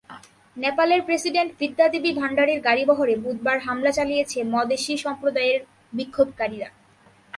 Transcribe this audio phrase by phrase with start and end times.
[0.57, 5.59] নেপালের প্রেসিডেন্ট বিদ্যা দেবী ভান্ডারির গাড়িবহরে বুধবার হামলা চালিয়েছে মদেশি সম্প্রদায়ের
[5.93, 6.69] বিক্ষোভকারীরা।